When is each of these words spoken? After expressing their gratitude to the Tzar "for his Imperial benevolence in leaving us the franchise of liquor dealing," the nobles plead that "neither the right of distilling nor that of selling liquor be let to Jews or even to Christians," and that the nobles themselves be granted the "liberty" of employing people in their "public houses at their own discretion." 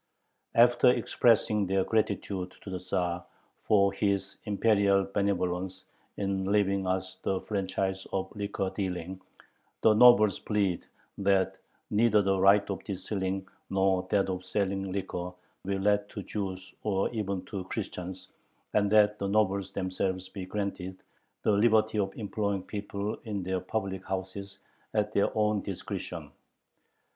After 0.55 0.89
expressing 0.89 1.67
their 1.67 1.83
gratitude 1.83 2.55
to 2.61 2.69
the 2.71 2.79
Tzar 2.79 3.23
"for 3.61 3.93
his 3.93 4.37
Imperial 4.45 5.03
benevolence 5.05 5.85
in 6.17 6.51
leaving 6.51 6.87
us 6.87 7.17
the 7.21 7.39
franchise 7.41 8.07
of 8.11 8.35
liquor 8.35 8.71
dealing," 8.75 9.21
the 9.81 9.93
nobles 9.93 10.39
plead 10.39 10.87
that 11.19 11.57
"neither 11.91 12.23
the 12.23 12.39
right 12.39 12.67
of 12.71 12.83
distilling 12.83 13.47
nor 13.69 14.07
that 14.09 14.27
of 14.27 14.43
selling 14.43 14.91
liquor 14.91 15.33
be 15.65 15.77
let 15.77 16.09
to 16.09 16.23
Jews 16.23 16.73
or 16.81 17.11
even 17.11 17.45
to 17.45 17.65
Christians," 17.65 18.29
and 18.73 18.91
that 18.91 19.19
the 19.19 19.27
nobles 19.27 19.71
themselves 19.71 20.27
be 20.29 20.47
granted 20.47 20.97
the 21.43 21.51
"liberty" 21.51 21.99
of 21.99 22.11
employing 22.17 22.63
people 22.63 23.19
in 23.25 23.43
their 23.43 23.59
"public 23.59 24.03
houses 24.07 24.57
at 24.95 25.13
their 25.13 25.29
own 25.37 25.61
discretion." 25.61 26.31